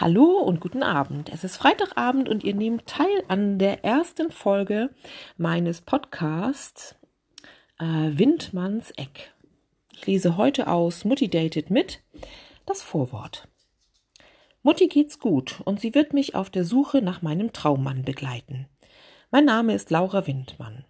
Hallo 0.00 0.38
und 0.38 0.60
guten 0.60 0.82
Abend. 0.82 1.28
Es 1.28 1.44
ist 1.44 1.58
Freitagabend 1.58 2.30
und 2.30 2.42
ihr 2.42 2.54
nehmt 2.54 2.86
teil 2.86 3.22
an 3.28 3.58
der 3.58 3.84
ersten 3.84 4.30
Folge 4.30 4.88
meines 5.36 5.82
Podcasts 5.82 6.94
äh, 7.78 7.84
Windmanns 7.84 8.92
Eck. 8.92 9.34
Ich 9.92 10.06
lese 10.06 10.38
heute 10.38 10.68
aus 10.68 11.04
Mutti 11.04 11.28
datet 11.28 11.68
mit 11.68 12.00
das 12.64 12.80
Vorwort. 12.80 13.46
Mutti 14.62 14.88
geht's 14.88 15.18
gut 15.18 15.60
und 15.66 15.82
sie 15.82 15.94
wird 15.94 16.14
mich 16.14 16.34
auf 16.34 16.48
der 16.48 16.64
Suche 16.64 17.02
nach 17.02 17.20
meinem 17.20 17.52
Traummann 17.52 18.02
begleiten. 18.02 18.70
Mein 19.30 19.44
Name 19.44 19.74
ist 19.74 19.90
Laura 19.90 20.26
Windmann 20.26 20.86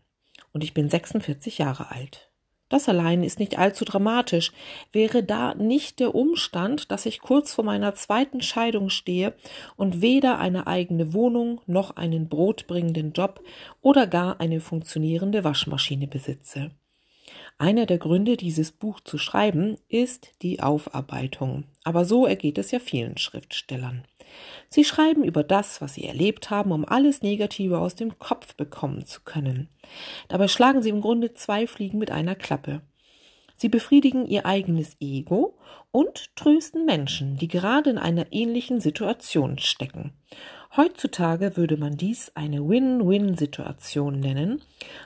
und 0.53 0.63
ich 0.63 0.73
bin 0.73 0.89
46 0.89 1.59
Jahre 1.59 1.91
alt. 1.91 2.30
Das 2.71 2.89
allein 2.89 3.25
ist 3.25 3.41
nicht 3.41 3.59
allzu 3.59 3.85
dramatisch. 3.85 4.53
Wäre 4.93 5.23
da 5.25 5.55
nicht 5.55 5.99
der 5.99 6.15
Umstand, 6.15 6.91
dass 6.91 7.05
ich 7.05 7.21
kurz 7.21 7.53
vor 7.53 7.65
meiner 7.65 7.95
zweiten 7.95 8.41
Scheidung 8.41 8.89
stehe 8.91 9.35
und 9.77 10.01
weder 10.01 10.39
eine 10.39 10.69
eigene 10.69 11.13
Wohnung 11.13 11.61
noch 11.67 11.97
einen 11.97 12.29
brotbringenden 12.29 13.13
Job 13.13 13.43
oder 13.83 14.07
gar 14.07 14.41
eine 14.41 14.61
funktionierende 14.61 15.43
Waschmaschine 15.43 16.07
besitze. 16.07 16.71
Einer 17.61 17.85
der 17.85 17.99
Gründe, 17.99 18.39
dieses 18.39 18.73
Buch 18.73 19.01
zu 19.01 19.19
schreiben, 19.19 19.77
ist 19.91 20.33
die 20.41 20.63
Aufarbeitung. 20.63 21.65
Aber 21.85 22.07
so 22.07 22.25
ergeht 22.25 22.57
es 22.57 22.71
ja 22.71 22.79
vielen 22.79 23.19
Schriftstellern. 23.19 24.07
Sie 24.71 24.83
schreiben 24.83 25.23
über 25.23 25.45
das, 25.45 25.83
was 25.83 25.93
sie 25.93 26.07
erlebt 26.07 26.49
haben, 26.49 26.73
um 26.73 26.87
alles 26.87 27.21
Negative 27.21 27.79
aus 27.79 27.95
dem 27.95 28.19
Kopf 28.19 28.55
bekommen 28.55 29.05
zu 29.05 29.21
können. 29.27 29.69
Dabei 30.29 30.49
schlagen 30.49 30.81
sie 30.81 30.89
im 30.89 31.03
Grunde 31.03 31.35
zwei 31.35 31.67
Fliegen 31.67 31.99
mit 31.99 32.11
einer 32.11 32.35
Klappe. 32.35 32.81
Sie 33.57 33.69
befriedigen 33.69 34.27
ihr 34.27 34.47
eigenes 34.47 34.97
Ego 34.99 35.59
und 35.91 36.35
trösten 36.37 36.87
Menschen, 36.87 37.37
die 37.37 37.49
gerade 37.49 37.91
in 37.91 37.99
einer 37.99 38.33
ähnlichen 38.33 38.81
Situation 38.81 39.59
stecken. 39.59 40.15
Heutzutage 40.79 41.59
würde 41.59 41.77
man 41.77 41.99
dies 41.99 42.33
eine 42.35 42.67
Win-Win-Situation 42.67 44.19
nennen, 44.19 44.63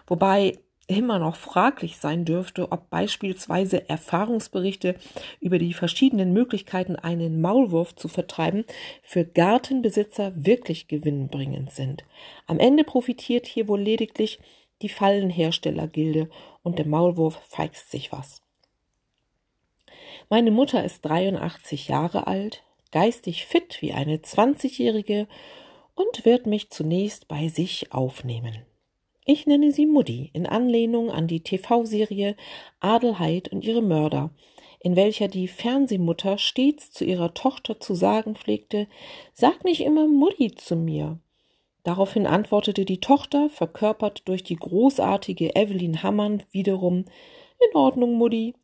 wobei 0.07 0.61
immer 0.87 1.19
noch 1.19 1.37
fraglich 1.37 1.97
sein 1.97 2.25
dürfte, 2.25 2.71
ob 2.71 2.91
beispielsweise 2.91 3.89
Erfahrungsberichte 3.89 4.97
über 5.41 5.59
die 5.59 5.73
verschiedenen 5.73 6.33
Möglichkeiten, 6.33 6.97
einen 6.97 7.41
Maulwurf 7.41 7.95
zu 7.95 8.09
vertreiben, 8.09 8.65
für 9.03 9.25
Gartenbesitzer 9.25 10.33
wirklich 10.35 10.89
gewinnbringend 10.89 11.71
sind. 11.71 12.05
Am 12.47 12.59
Ende 12.59 12.85
profitiert 12.85 13.47
hier 13.47 13.69
wohl 13.69 13.81
lediglich 13.81 14.39
die 14.83 14.89
Fallenherstellergilde 14.89 16.29
und 16.63 16.79
der 16.79 16.87
Maulwurf 16.87 17.41
feixt 17.49 17.91
sich 17.91 18.13
was. 18.13 18.43
Meine 20.29 20.51
Mutter 20.51 20.85
ist 20.85 21.03
83 21.03 21.89
Jahre 21.89 22.27
alt, 22.27 22.63
geistig 22.93 23.47
fit 23.47 23.81
wie 23.81 23.93
eine 23.93 24.17
20-Jährige 24.17 25.29
und 25.95 26.25
wird 26.25 26.47
mich 26.47 26.71
zunächst 26.71 27.29
bei 27.29 27.49
sich 27.49 27.93
aufnehmen. 27.93 28.67
Ich 29.27 29.47
nenne 29.47 29.73
sie 29.73 29.87
Mutti 29.87 30.29
in 30.35 30.47
Anlehnung 30.47 31.11
an 31.11 31.27
die 31.27 31.41
TV-Serie 31.41 32.37
Adelheid 32.81 33.49
und 33.49 33.65
ihre 33.65 33.81
Mörder, 33.81 34.29
in 34.81 34.97
welcher 34.97 35.29
die 35.29 35.49
Fernsehmutter 35.49 36.37
stets 36.37 36.91
zu 36.91 37.07
ihrer 37.07 37.33
Tochter 37.33 37.81
zu 37.81 37.95
sagen 37.95 38.37
pflegte, 38.37 38.87
sag 39.33 39.65
nicht 39.65 39.81
immer 39.81 40.07
Mutti 40.07 40.55
zu 40.55 40.77
mir. 40.77 41.19
Daraufhin 41.85 42.27
antwortete 42.27 42.85
die 42.85 43.01
Tochter, 43.01 43.49
verkörpert 43.49 44.29
durch 44.29 44.43
die 44.43 44.57
großartige 44.57 45.57
Evelyn 45.57 46.03
Hammann, 46.03 46.43
wiederum 46.51 47.07
In 47.61 47.77
Ordnung, 47.77 48.19
Mutti. 48.19 48.55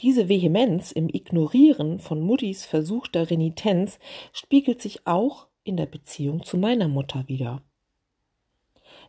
Diese 0.00 0.30
Vehemenz 0.30 0.92
im 0.92 1.10
Ignorieren 1.10 1.98
von 1.98 2.22
Muttis 2.22 2.64
versuchter 2.64 3.28
Renitenz 3.28 3.98
spiegelt 4.32 4.80
sich 4.80 5.06
auch 5.06 5.48
in 5.64 5.76
der 5.76 5.86
Beziehung 5.86 6.44
zu 6.44 6.56
meiner 6.56 6.88
Mutter 6.88 7.24
wider. 7.26 7.62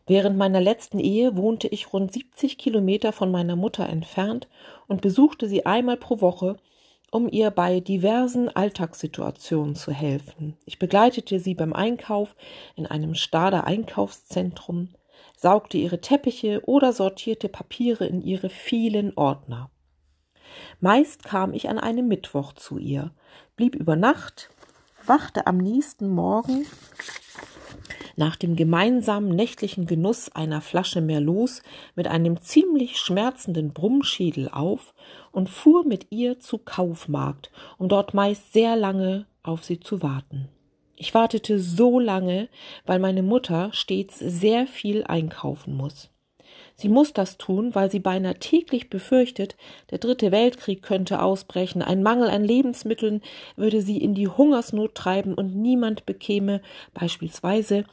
Während 0.05 0.37
meiner 0.37 0.59
letzten 0.59 0.99
Ehe 0.99 1.37
wohnte 1.37 1.67
ich 1.67 1.93
rund 1.93 2.11
70 2.11 2.57
Kilometer 2.57 3.13
von 3.13 3.31
meiner 3.31 3.55
Mutter 3.55 3.87
entfernt 3.87 4.47
und 4.87 5.01
besuchte 5.01 5.47
sie 5.47 5.65
einmal 5.65 5.97
pro 5.97 6.19
Woche, 6.19 6.57
um 7.09 7.29
ihr 7.29 7.51
bei 7.51 7.79
diversen 7.79 8.49
Alltagssituationen 8.49 9.75
zu 9.75 9.91
helfen. 9.91 10.57
Ich 10.65 10.79
begleitete 10.79 11.39
sie 11.39 11.53
beim 11.53 11.71
Einkauf 11.71 12.35
in 12.75 12.85
einem 12.85 13.15
Stader 13.15 13.65
Einkaufszentrum, 13.65 14.89
saugte 15.37 15.77
ihre 15.77 16.01
Teppiche 16.01 16.61
oder 16.65 16.91
sortierte 16.91 17.49
Papiere 17.49 18.05
in 18.05 18.21
ihre 18.21 18.49
vielen 18.49 19.15
Ordner. 19.15 19.69
Meist 20.81 21.23
kam 21.23 21.53
ich 21.53 21.69
an 21.69 21.79
einem 21.79 22.07
Mittwoch 22.07 22.53
zu 22.53 22.77
ihr, 22.77 23.11
blieb 23.55 23.75
über 23.75 23.95
Nacht, 23.95 24.49
wachte 25.05 25.47
am 25.47 25.57
nächsten 25.57 26.09
Morgen 26.09 26.65
nach 28.15 28.35
dem 28.35 28.55
gemeinsamen 28.55 29.35
nächtlichen 29.35 29.85
Genuss 29.85 30.29
einer 30.29 30.61
Flasche 30.61 31.01
Merlot 31.01 31.61
mit 31.95 32.07
einem 32.07 32.41
ziemlich 32.41 32.97
schmerzenden 32.97 33.73
Brummschädel 33.73 34.49
auf 34.49 34.93
und 35.31 35.49
fuhr 35.49 35.85
mit 35.85 36.07
ihr 36.11 36.39
zu 36.39 36.57
Kaufmarkt, 36.57 37.51
um 37.77 37.89
dort 37.89 38.13
meist 38.13 38.53
sehr 38.53 38.75
lange 38.75 39.25
auf 39.41 39.63
sie 39.63 39.79
zu 39.79 40.01
warten. 40.01 40.49
Ich 40.95 41.13
wartete 41.13 41.59
so 41.59 41.99
lange, 41.99 42.49
weil 42.85 42.99
meine 42.99 43.23
Mutter 43.23 43.69
stets 43.73 44.19
sehr 44.19 44.67
viel 44.67 45.03
einkaufen 45.03 45.75
muss. 45.75 46.09
Sie 46.75 46.89
muss 46.89 47.13
das 47.13 47.37
tun, 47.37 47.75
weil 47.75 47.91
sie 47.91 47.99
beinahe 47.99 48.35
täglich 48.35 48.89
befürchtet, 48.89 49.55
der 49.91 49.99
dritte 49.99 50.31
Weltkrieg 50.31 50.81
könnte 50.81 51.21
ausbrechen, 51.21 51.81
ein 51.81 52.03
Mangel 52.03 52.29
an 52.29 52.43
Lebensmitteln 52.43 53.21
würde 53.55 53.81
sie 53.81 53.97
in 53.97 54.15
die 54.15 54.27
Hungersnot 54.27 54.95
treiben 54.95 55.33
und 55.33 55.55
niemand 55.55 56.05
bekäme 56.05 56.61
beispielsweise 56.93 57.85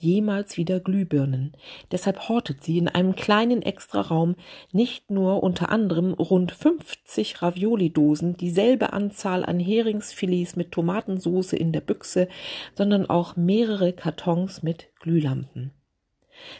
jemals 0.00 0.56
wieder 0.56 0.80
Glühbirnen. 0.80 1.52
Deshalb 1.92 2.28
hortet 2.28 2.62
sie 2.62 2.78
in 2.78 2.88
einem 2.88 3.16
kleinen 3.16 3.62
Extraraum 3.62 4.36
nicht 4.72 5.10
nur 5.10 5.42
unter 5.42 5.70
anderem 5.70 6.12
rund 6.14 6.52
50 6.52 7.42
Ravioli-Dosen, 7.42 8.36
dieselbe 8.36 8.92
Anzahl 8.92 9.44
an 9.44 9.60
Heringsfilets 9.60 10.56
mit 10.56 10.72
Tomatensauce 10.72 11.52
in 11.52 11.72
der 11.72 11.80
Büchse, 11.80 12.28
sondern 12.74 13.08
auch 13.08 13.36
mehrere 13.36 13.92
Kartons 13.92 14.62
mit 14.62 14.88
Glühlampen. 15.00 15.72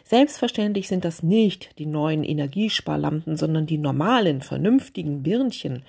Selbstverständlich 0.05 0.89
sind 0.89 1.05
das 1.05 1.23
nicht 1.23 1.79
die 1.79 1.87
neuen 1.87 2.25
Energiesparlampen, 2.25 3.37
sondern 3.37 3.67
die 3.67 3.79
normalen, 3.79 4.41
vernünftigen 4.41 5.23
Birnchen, 5.23 5.85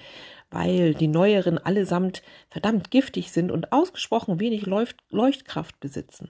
weil 0.51 0.93
die 0.93 1.07
neueren 1.07 1.57
allesamt 1.57 2.23
verdammt 2.49 2.91
giftig 2.91 3.31
sind 3.31 3.51
und 3.51 3.71
ausgesprochen 3.71 4.39
wenig 4.39 4.65
Leuchtkraft 4.65 5.79
besitzen. 5.79 6.29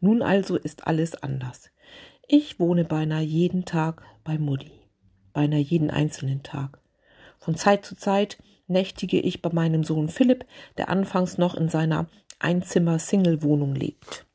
Nun 0.00 0.22
also 0.22 0.56
ist 0.56 0.86
alles 0.86 1.14
anders. 1.22 1.70
Ich 2.28 2.58
wohne 2.58 2.84
beinahe 2.84 3.22
jeden 3.22 3.64
Tag 3.64 4.02
bei 4.24 4.38
Mutti, 4.38 4.72
beinahe 5.32 5.60
jeden 5.60 5.90
einzelnen 5.90 6.42
Tag. 6.42 6.80
Von 7.38 7.54
Zeit 7.54 7.84
zu 7.84 7.96
Zeit 7.96 8.38
nächtige 8.66 9.20
ich 9.20 9.42
bei 9.42 9.50
meinem 9.52 9.84
Sohn 9.84 10.08
Philipp, 10.08 10.44
der 10.76 10.88
anfangs 10.88 11.38
noch 11.38 11.54
in 11.54 11.68
seiner 11.68 12.06
Einzimmer-Single-Wohnung 12.38 13.74
lebt. 13.74 14.26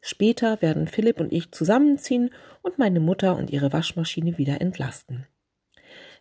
Später 0.00 0.62
werden 0.62 0.88
Philipp 0.88 1.20
und 1.20 1.32
ich 1.32 1.52
zusammenziehen 1.52 2.30
und 2.62 2.78
meine 2.78 3.00
Mutter 3.00 3.36
und 3.36 3.50
ihre 3.50 3.72
Waschmaschine 3.72 4.38
wieder 4.38 4.60
entlasten. 4.60 5.26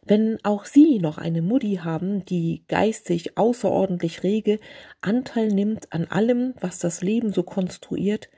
Wenn 0.04 0.40
auch 0.44 0.66
Sie 0.66 0.98
noch 0.98 1.20
eine 1.20 1.42
Mutti 1.44 1.80
haben, 1.84 2.26
die 2.26 2.64
geistig 2.68 3.38
außerordentlich 3.38 4.24
rege 4.24 4.60
Anteil 5.00 5.48
nimmt 5.48 5.94
an 5.94 6.06
allem, 6.06 6.56
was 6.60 6.80
das 6.80 7.02
Leben 7.02 7.34
so 7.34 7.44
konstruiert, 7.44 8.30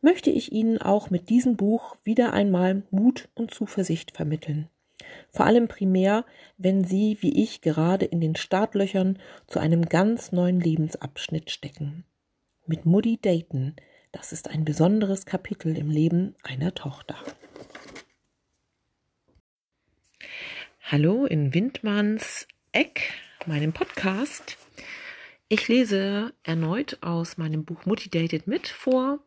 möchte 0.00 0.30
ich 0.30 0.52
Ihnen 0.52 0.78
auch 0.78 1.10
mit 1.10 1.28
diesem 1.28 1.56
Buch 1.56 1.96
wieder 2.04 2.32
einmal 2.32 2.82
Mut 2.90 3.28
und 3.34 3.52
Zuversicht 3.52 4.12
vermitteln. 4.12 4.68
Vor 5.30 5.46
allem 5.46 5.68
primär, 5.68 6.24
wenn 6.56 6.84
Sie, 6.84 7.18
wie 7.20 7.42
ich, 7.42 7.60
gerade 7.60 8.04
in 8.04 8.20
den 8.20 8.36
Startlöchern 8.36 9.18
zu 9.46 9.58
einem 9.58 9.86
ganz 9.86 10.32
neuen 10.32 10.60
Lebensabschnitt 10.60 11.50
stecken. 11.50 12.04
Mit 12.66 12.84
Moody 12.84 13.18
Dayton, 13.20 13.74
das 14.12 14.32
ist 14.32 14.48
ein 14.48 14.64
besonderes 14.64 15.26
Kapitel 15.26 15.76
im 15.76 15.90
Leben 15.90 16.34
einer 16.42 16.74
Tochter. 16.74 17.16
Hallo 20.82 21.26
in 21.26 21.52
Windmanns 21.52 22.46
Eck, 22.72 23.12
meinem 23.46 23.72
Podcast. 23.72 24.56
Ich 25.48 25.68
lese 25.68 26.32
erneut 26.42 26.98
aus 27.02 27.38
meinem 27.38 27.64
Buch 27.64 27.86
Mutti 27.86 28.10
Dated 28.10 28.46
mit 28.46 28.68
vor 28.68 29.20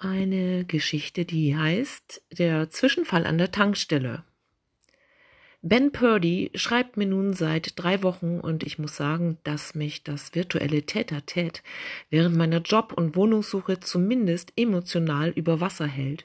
eine 0.00 0.64
Geschichte, 0.64 1.24
die 1.24 1.56
heißt 1.56 2.22
Der 2.32 2.70
Zwischenfall 2.70 3.26
an 3.26 3.38
der 3.38 3.52
Tankstelle. 3.52 4.24
Ben 5.62 5.92
Purdy 5.92 6.50
schreibt 6.54 6.96
mir 6.96 7.06
nun 7.06 7.34
seit 7.34 7.78
drei 7.78 8.02
Wochen 8.02 8.40
und 8.40 8.62
ich 8.62 8.78
muss 8.78 8.96
sagen, 8.96 9.36
dass 9.44 9.74
mich 9.74 10.02
das 10.02 10.34
virtuelle 10.34 10.82
Täter-Tät 10.84 11.62
während 12.08 12.34
meiner 12.34 12.62
Job- 12.62 12.94
und 12.94 13.14
Wohnungssuche 13.14 13.78
zumindest 13.78 14.54
emotional 14.56 15.28
über 15.28 15.60
Wasser 15.60 15.86
hält. 15.86 16.24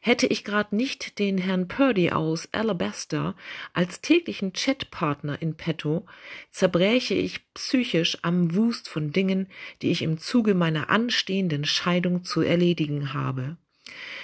Hätte 0.00 0.26
ich 0.26 0.44
grad 0.44 0.72
nicht 0.72 1.18
den 1.18 1.38
Herrn 1.38 1.66
Purdy 1.66 2.10
aus 2.10 2.48
Alabaster 2.52 3.34
als 3.72 4.00
täglichen 4.00 4.52
Chatpartner 4.52 5.42
in 5.42 5.56
petto, 5.56 6.06
zerbräche 6.50 7.14
ich 7.14 7.40
psychisch 7.54 8.18
am 8.22 8.54
Wust 8.54 8.88
von 8.88 9.10
Dingen, 9.10 9.48
die 9.82 9.90
ich 9.90 10.02
im 10.02 10.18
Zuge 10.18 10.54
meiner 10.54 10.88
anstehenden 10.88 11.64
Scheidung 11.64 12.24
zu 12.24 12.42
erledigen 12.42 13.12
habe. 13.12 13.56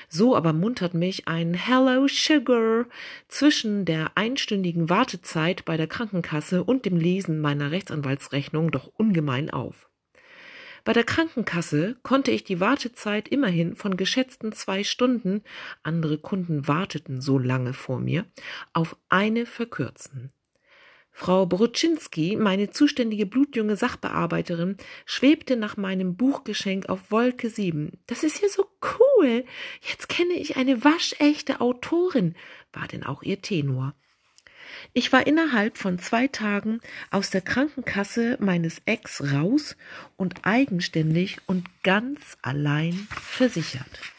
So 0.09 0.37
aber 0.37 0.53
muntert 0.53 0.95
mich 0.95 1.27
ein 1.27 1.55
Hello 1.55 2.07
Sugar 2.07 2.87
zwischen 3.27 3.85
der 3.85 4.13
einstündigen 4.17 4.89
Wartezeit 4.89 5.65
bei 5.65 5.77
der 5.77 5.89
Krankenkasse 5.89 6.63
und 6.63 6.85
dem 6.85 6.97
Lesen 6.97 7.41
meiner 7.41 7.73
Rechtsanwaltsrechnung 7.73 8.71
doch 8.71 8.93
ungemein 8.97 9.51
auf. 9.51 9.89
Bei 10.85 10.93
der 10.93 11.05
Krankenkasse 11.05 11.97
konnte 12.03 12.31
ich 12.31 12.45
die 12.45 12.61
Wartezeit 12.61 13.29
immerhin 13.29 13.75
von 13.75 13.97
geschätzten 13.97 14.53
zwei 14.53 14.85
Stunden, 14.85 15.43
andere 15.83 16.19
Kunden 16.19 16.69
warteten 16.69 17.23
so 17.23 17.39
lange 17.39 17.73
vor 17.73 17.99
mir, 17.99 18.27
auf 18.75 18.95
eine 19.09 19.47
verkürzen. 19.47 20.31
Frau 21.11 21.47
Bruczynski, 21.47 22.37
meine 22.37 22.71
zuständige 22.71 23.25
blutjunge 23.25 23.77
Sachbearbeiterin, 23.77 24.77
schwebte 25.07 25.57
nach 25.57 25.77
meinem 25.77 26.17
Buchgeschenk 26.17 26.89
auf 26.89 27.11
Wolke 27.11 27.49
sieben. 27.49 27.93
Das 28.09 28.25
ist 28.25 28.43
ja 28.43 28.49
so 28.49 28.67
cool. 28.99 29.45
Jetzt 29.81 30.09
kenne 30.09 30.35
ich 30.35 30.57
eine 30.57 30.85
waschechte 30.85 31.61
Autorin, 31.61 32.35
war 32.73 32.89
denn 32.89 33.05
auch 33.05 33.23
ihr 33.23 33.41
Tenor. 33.41 33.95
Ich 34.93 35.13
war 35.13 35.27
innerhalb 35.27 35.79
von 35.79 35.99
zwei 35.99 36.29
Tagen 36.29 36.81
aus 37.11 37.31
der 37.31 37.41
Krankenkasse 37.41 38.37
meines 38.41 38.81
Ex 38.87 39.33
raus 39.33 39.77
und 40.17 40.45
eigenständig 40.45 41.39
und 41.47 41.67
ganz 41.83 42.37
allein 42.43 43.09
versichert. 43.11 44.14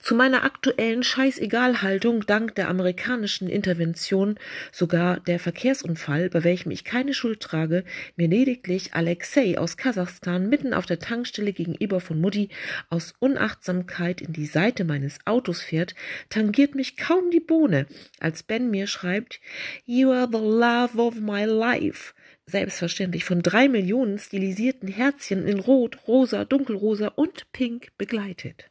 Zu 0.00 0.14
meiner 0.14 0.44
aktuellen 0.44 1.02
Scheißegalhaltung 1.02 2.24
dank 2.26 2.54
der 2.54 2.68
amerikanischen 2.68 3.48
Intervention 3.48 4.38
sogar 4.72 5.20
der 5.20 5.38
Verkehrsunfall, 5.38 6.30
bei 6.30 6.44
welchem 6.44 6.70
ich 6.70 6.84
keine 6.84 7.14
Schuld 7.14 7.40
trage, 7.40 7.84
mir 8.16 8.28
lediglich 8.28 8.94
Alexei 8.94 9.58
aus 9.58 9.76
Kasachstan 9.76 10.48
mitten 10.48 10.72
auf 10.72 10.86
der 10.86 10.98
Tankstelle 10.98 11.52
gegenüber 11.52 12.00
von 12.00 12.20
Mutti 12.20 12.48
aus 12.88 13.14
Unachtsamkeit 13.18 14.20
in 14.20 14.32
die 14.32 14.46
Seite 14.46 14.84
meines 14.84 15.18
Autos 15.26 15.60
fährt, 15.60 15.94
tangiert 16.28 16.74
mich 16.74 16.96
kaum 16.96 17.30
die 17.30 17.40
Bohne, 17.40 17.86
als 18.18 18.42
Ben 18.42 18.70
mir 18.70 18.86
schreibt 18.86 19.40
You 19.84 20.10
are 20.10 20.28
the 20.30 20.38
love 20.38 20.96
of 20.96 21.16
my 21.16 21.44
life 21.44 22.14
selbstverständlich 22.46 23.24
von 23.24 23.42
drei 23.42 23.68
Millionen 23.68 24.18
stilisierten 24.18 24.88
Herzchen 24.88 25.46
in 25.46 25.60
Rot, 25.60 25.98
Rosa, 26.08 26.44
Dunkelrosa 26.44 27.08
und 27.08 27.46
Pink 27.52 27.90
begleitet. 27.96 28.70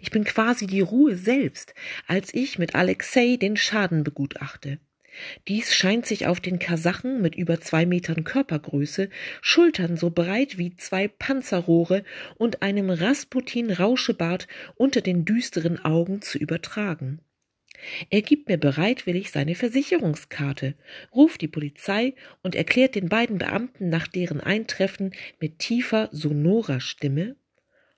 Ich 0.00 0.10
bin 0.10 0.24
quasi 0.24 0.66
die 0.66 0.80
Ruhe 0.80 1.16
selbst, 1.16 1.74
als 2.06 2.34
ich 2.34 2.58
mit 2.58 2.74
Alexei 2.74 3.36
den 3.36 3.56
Schaden 3.56 4.04
begutachte. 4.04 4.78
Dies 5.46 5.74
scheint 5.74 6.06
sich 6.06 6.26
auf 6.26 6.40
den 6.40 6.58
Kasachen 6.58 7.20
mit 7.20 7.34
über 7.34 7.60
zwei 7.60 7.84
Metern 7.84 8.24
Körpergröße, 8.24 9.10
Schultern 9.42 9.96
so 9.96 10.10
breit 10.10 10.56
wie 10.58 10.74
zwei 10.76 11.06
Panzerrohre 11.06 12.02
und 12.36 12.62
einem 12.62 12.88
Rasputin-Rauschebart 12.90 14.48
unter 14.74 15.00
den 15.00 15.24
düsteren 15.24 15.84
Augen 15.84 16.22
zu 16.22 16.38
übertragen. 16.38 17.20
Er 18.10 18.22
gibt 18.22 18.48
mir 18.48 18.58
bereitwillig 18.58 19.30
seine 19.30 19.54
Versicherungskarte, 19.54 20.76
ruft 21.14 21.40
die 21.40 21.48
Polizei 21.48 22.14
und 22.42 22.54
erklärt 22.54 22.94
den 22.94 23.08
beiden 23.08 23.38
Beamten 23.38 23.88
nach 23.88 24.06
deren 24.06 24.40
Eintreffen 24.40 25.12
mit 25.40 25.58
tiefer, 25.58 26.08
sonorer 26.12 26.80
Stimme 26.80 27.36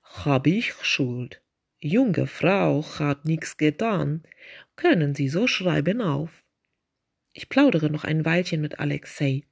Hab 0.03 0.47
ich 0.47 0.73
Schuld. 0.81 1.41
Junge 1.87 2.25
Frau 2.25 2.83
hat 2.97 3.25
nix 3.25 3.57
getan. 3.57 4.23
Können 4.75 5.13
Sie 5.13 5.29
so 5.29 5.45
schreiben 5.45 6.01
auf. 6.01 6.31
Ich 7.31 7.47
plaudere 7.47 7.91
noch 7.91 8.03
ein 8.03 8.25
Weilchen 8.25 8.59
mit 8.59 8.79
Alexei. 8.79 9.43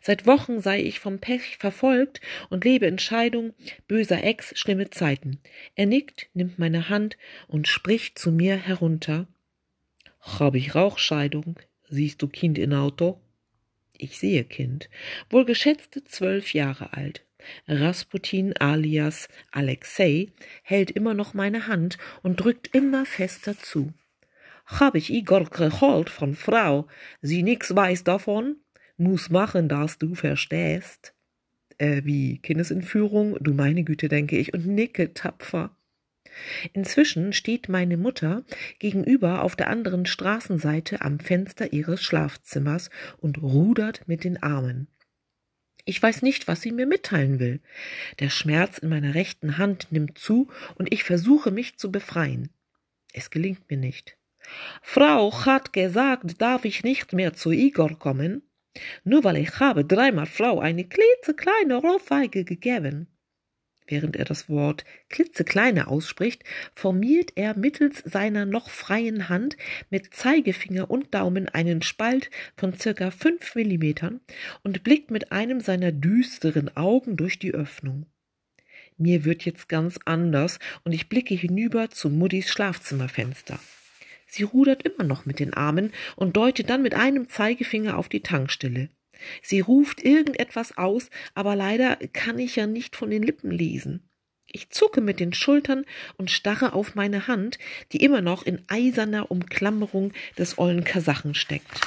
Seit 0.00 0.26
Wochen 0.26 0.60
sei 0.60 0.82
ich 0.82 0.98
vom 0.98 1.20
Pech 1.20 1.58
verfolgt 1.58 2.20
und 2.50 2.64
lebe 2.64 2.86
in 2.86 2.98
Scheidung, 2.98 3.54
böser 3.86 4.24
Ex, 4.24 4.58
schlimme 4.58 4.90
Zeiten. 4.90 5.38
Er 5.76 5.86
nickt, 5.86 6.28
nimmt 6.34 6.58
meine 6.58 6.88
Hand 6.88 7.16
und 7.46 7.68
spricht 7.68 8.18
zu 8.18 8.32
mir 8.32 8.56
herunter. 8.56 9.28
Hab 10.18 10.56
ich 10.56 10.74
Rauchscheidung? 10.74 11.56
Siehst 11.88 12.20
du 12.20 12.26
Kind 12.26 12.58
in 12.58 12.74
Auto? 12.74 13.20
Ich 13.96 14.18
sehe 14.18 14.42
Kind, 14.42 14.90
wohl 15.30 15.44
geschätzte 15.44 16.02
zwölf 16.02 16.52
Jahre 16.52 16.94
alt. 16.94 17.24
Rasputin 17.68 18.54
alias 18.56 19.28
Alexei 19.50 20.32
hält 20.62 20.90
immer 20.90 21.14
noch 21.14 21.34
meine 21.34 21.66
Hand 21.66 21.98
und 22.22 22.40
drückt 22.40 22.74
immer 22.74 23.06
fester 23.06 23.56
zu. 23.58 23.92
Hab 24.66 24.96
ich 24.96 25.12
Igor 25.12 25.44
geholt 25.44 26.10
von 26.10 26.34
Frau, 26.34 26.88
sie 27.22 27.42
nix 27.42 27.74
weiß 27.74 28.04
davon? 28.04 28.56
Muss 28.96 29.30
machen, 29.30 29.68
dass 29.68 29.98
du 29.98 30.14
verstehst. 30.14 31.14
Äh, 31.78 32.02
wie 32.04 32.38
Kindesentführung, 32.38 33.36
du 33.40 33.52
meine 33.52 33.84
Güte, 33.84 34.08
denke 34.08 34.38
ich, 34.38 34.54
und 34.54 34.66
nicke 34.66 35.12
tapfer. 35.14 35.76
Inzwischen 36.72 37.32
steht 37.32 37.68
meine 37.68 37.96
Mutter 37.96 38.44
gegenüber 38.78 39.42
auf 39.42 39.56
der 39.56 39.68
anderen 39.68 40.06
Straßenseite 40.06 41.00
am 41.00 41.18
Fenster 41.18 41.72
ihres 41.72 42.02
Schlafzimmers 42.02 42.90
und 43.18 43.42
rudert 43.42 44.06
mit 44.06 44.24
den 44.24 44.42
Armen. 44.42 44.88
Ich 45.88 46.02
weiß 46.02 46.22
nicht, 46.22 46.48
was 46.48 46.62
sie 46.62 46.72
mir 46.72 46.84
mitteilen 46.84 47.38
will. 47.38 47.60
Der 48.18 48.28
Schmerz 48.28 48.78
in 48.78 48.88
meiner 48.88 49.14
rechten 49.14 49.56
Hand 49.56 49.86
nimmt 49.92 50.18
zu 50.18 50.48
und 50.74 50.92
ich 50.92 51.04
versuche 51.04 51.52
mich 51.52 51.78
zu 51.78 51.92
befreien. 51.92 52.50
Es 53.12 53.30
gelingt 53.30 53.70
mir 53.70 53.78
nicht. 53.78 54.18
Frau 54.82 55.32
hat 55.46 55.72
gesagt, 55.72 56.42
darf 56.42 56.64
ich 56.64 56.82
nicht 56.82 57.12
mehr 57.12 57.34
zu 57.34 57.52
Igor 57.52 57.98
kommen? 58.00 58.42
Nur 59.04 59.22
weil 59.22 59.36
ich 59.36 59.60
habe 59.60 59.84
dreimal 59.84 60.26
Frau 60.26 60.58
eine 60.58 60.84
klitzekleine 60.84 61.76
Rohrfeige 61.76 62.44
gegeben. 62.44 63.06
Während 63.88 64.16
er 64.16 64.24
das 64.24 64.48
Wort 64.48 64.84
klitzekleine 65.10 65.86
ausspricht, 65.86 66.42
formiert 66.74 67.32
er 67.36 67.56
mittels 67.56 68.02
seiner 68.04 68.44
noch 68.44 68.68
freien 68.68 69.28
Hand 69.28 69.56
mit 69.90 70.12
Zeigefinger 70.12 70.90
und 70.90 71.14
Daumen 71.14 71.48
einen 71.48 71.82
Spalt 71.82 72.30
von 72.56 72.74
circa 72.74 73.10
fünf 73.10 73.54
Millimetern 73.54 74.20
und 74.64 74.82
blickt 74.82 75.10
mit 75.10 75.30
einem 75.30 75.60
seiner 75.60 75.92
düsteren 75.92 76.76
Augen 76.76 77.16
durch 77.16 77.38
die 77.38 77.52
Öffnung. 77.52 78.06
Mir 78.98 79.24
wird 79.24 79.44
jetzt 79.44 79.68
ganz 79.68 79.98
anders 80.04 80.58
und 80.84 80.92
ich 80.92 81.08
blicke 81.08 81.34
hinüber 81.34 81.90
zu 81.90 82.08
Muddys 82.08 82.48
Schlafzimmerfenster. 82.48 83.60
Sie 84.26 84.42
rudert 84.42 84.82
immer 84.82 85.04
noch 85.04 85.26
mit 85.26 85.38
den 85.38 85.54
Armen 85.54 85.92
und 86.16 86.36
deutet 86.36 86.70
dann 86.70 86.82
mit 86.82 86.94
einem 86.94 87.28
Zeigefinger 87.28 87.96
auf 87.96 88.08
die 88.08 88.22
Tankstelle. 88.22 88.88
Sie 89.42 89.60
ruft 89.60 90.02
irgendetwas 90.02 90.76
aus, 90.76 91.10
aber 91.34 91.56
leider 91.56 91.96
kann 92.12 92.38
ich 92.38 92.56
ja 92.56 92.66
nicht 92.66 92.96
von 92.96 93.10
den 93.10 93.22
Lippen 93.22 93.50
lesen. 93.50 94.08
Ich 94.50 94.70
zucke 94.70 95.00
mit 95.00 95.20
den 95.20 95.34
Schultern 95.34 95.84
und 96.16 96.30
starre 96.30 96.72
auf 96.72 96.94
meine 96.94 97.26
Hand, 97.26 97.58
die 97.92 98.02
immer 98.02 98.22
noch 98.22 98.44
in 98.44 98.62
eiserner 98.68 99.30
Umklammerung 99.30 100.12
des 100.38 100.58
ollen 100.58 100.84
Kasachen 100.84 101.34
steckt. 101.34 101.80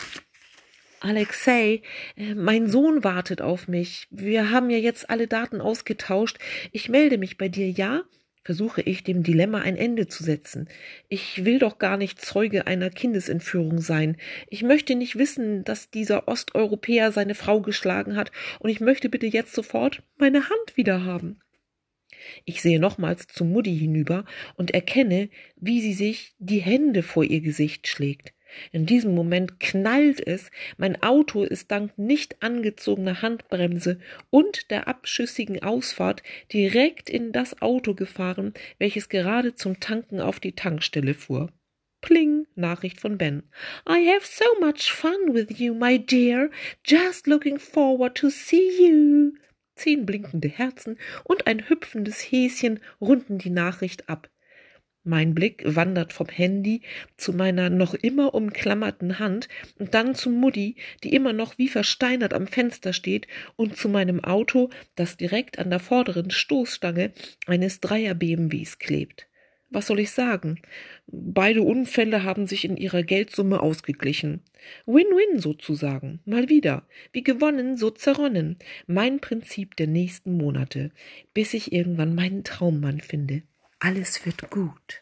Alexei, 1.00 1.82
äh, 2.18 2.36
mein 2.36 2.70
Sohn 2.70 3.04
wartet 3.04 3.42
auf 3.42 3.68
mich. 3.68 4.08
Wir 4.12 4.52
haben 4.52 4.70
ja 4.70 4.78
jetzt 4.78 5.10
alle 5.10 5.28
Daten 5.28 5.62
ausgetauscht. 5.62 6.38
Ich 6.72 6.90
melde 6.90 7.18
mich 7.18 7.38
bei 7.38 7.48
dir, 7.48 7.70
ja? 7.70 8.04
Versuche 8.44 8.82
ich 8.82 9.04
dem 9.04 9.24
Dilemma 9.24 9.60
ein 9.60 9.76
Ende 9.76 10.08
zu 10.08 10.24
setzen. 10.24 10.68
Ich 11.08 11.46
will 11.46 11.60
doch 11.60 11.78
gar 11.78 11.98
nicht 11.98 12.22
Zeuge 12.22 12.68
einer 12.68 12.90
Kindesentführung 12.90 13.80
sein. 13.80 14.18
Ich 14.50 14.64
möchte 14.64 14.96
nicht 14.96 15.18
wissen, 15.18 15.64
dass 15.64 15.90
dieser 15.90 16.28
Osteuropäer 16.28 17.12
seine 17.12 17.36
Frau 17.36 17.62
geschlagen 17.62 18.16
hat, 18.16 18.32
und 18.60 18.70
ich 18.70 18.80
möchte 18.80 19.10
bitte 19.10 19.28
jetzt 19.28 19.54
sofort 19.54 20.04
meine 20.18 20.50
Hand 20.50 20.76
wieder 20.78 21.04
haben. 21.06 21.40
Ich 22.46 22.62
sehe 22.62 22.80
nochmals 22.80 23.28
zu 23.28 23.46
Mutti 23.46 23.78
hinüber 23.78 24.26
und 24.56 24.72
erkenne, 24.72 25.30
wie 25.56 25.82
sie 25.82 25.94
sich 25.94 26.36
die 26.40 26.60
Hände 26.60 27.04
vor 27.04 27.24
ihr 27.24 27.42
Gesicht 27.42 27.88
schlägt. 27.88 28.34
In 28.72 28.86
diesem 28.86 29.16
Moment 29.16 29.60
knallt 29.60 30.26
es, 30.26 30.52
mein 30.78 31.02
Auto 31.02 31.44
ist 31.44 31.72
dank 31.72 31.98
nicht 31.98 32.42
angezogener 32.42 33.22
Handbremse 33.22 34.00
und 34.30 34.72
der 34.72 34.88
abschüssigen 34.88 35.62
Ausfahrt 35.64 36.24
direkt 36.52 37.10
in 37.10 37.32
das 37.32 37.62
Auto 37.62 37.94
gefahren, 37.94 38.54
welches 38.78 39.10
gerade 39.10 39.56
zum 39.56 39.80
Tanken 39.80 40.20
auf 40.20 40.40
die 40.40 40.54
Tankstelle 40.54 41.14
fuhr. 41.14 41.52
Pling, 42.02 42.48
Nachricht 42.56 43.00
von 43.02 43.18
Ben. 43.18 43.44
I 43.88 44.08
have 44.08 44.26
so 44.26 44.46
much 44.60 44.92
fun 44.92 45.34
with 45.34 45.60
you, 45.60 45.74
my 45.74 46.00
dear. 46.00 46.50
Just 46.86 47.28
looking 47.28 47.60
forward 47.60 48.16
to 48.16 48.30
see 48.30 48.70
you. 48.80 49.34
Zehn 49.76 50.06
blinkende 50.06 50.50
Herzen 50.50 50.98
und 51.24 51.48
ein 51.48 51.70
hüpfendes 51.70 52.20
Häschen 52.22 52.80
runden 53.00 53.38
die 53.38 53.50
Nachricht 53.50 54.10
ab. 54.10 54.30
Mein 55.06 55.34
Blick 55.34 55.64
wandert 55.66 56.12
vom 56.12 56.28
Handy 56.28 56.82
zu 57.16 57.32
meiner 57.32 57.70
noch 57.70 57.94
immer 57.94 58.34
umklammerten 58.34 59.18
Hand 59.18 59.48
und 59.78 59.94
dann 59.94 60.14
zu 60.14 60.30
Mutti, 60.30 60.76
die 61.04 61.16
immer 61.16 61.32
noch 61.32 61.58
wie 61.58 61.70
versteinert 61.70 62.34
am 62.34 62.48
Fenster 62.48 62.92
steht, 62.92 63.28
und 63.56 63.78
zu 63.78 63.88
meinem 63.88 64.22
Auto, 64.24 64.70
das 64.96 65.16
direkt 65.16 65.58
an 65.58 65.70
der 65.70 65.80
vorderen 65.80 66.32
Stoßstange 66.32 67.14
eines 67.48 67.80
Dreier 67.80 68.14
BMWs 68.14 68.78
klebt. 68.78 69.28
was 69.72 69.88
soll 69.88 70.00
ich 70.00 70.12
sagen? 70.12 70.60
Beide 71.08 71.62
Unfälle 71.62 72.24
haben 72.24 72.48
sich 72.48 72.66
in 72.66 72.76
ihrer 72.76 73.04
Geldsumme 73.04 73.62
ausgeglichen. 73.62 74.42
Win-win 74.86 75.40
sozusagen. 75.40 76.20
Mal 76.26 76.50
wieder. 76.50 76.88
Wie 77.14 77.24
gewonnen, 77.24 77.78
so 77.78 77.90
zerronnen. 77.90 78.58
Mein 78.88 79.20
Prinzip 79.20 79.76
der 79.76 79.88
nächsten 79.88 80.34
Monate, 80.34 80.92
bis 81.34 81.54
ich 81.54 81.72
irgendwann 81.72 82.16
meinen 82.16 82.44
Traummann 82.44 83.00
finde. 83.00 83.44
Alles 83.80 84.26
wird 84.26 84.50
gut. 84.50 85.02